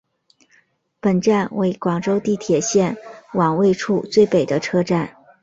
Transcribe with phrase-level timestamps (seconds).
[0.99, 2.97] 本站为广州地铁线
[3.33, 5.15] 网位处最北的车站。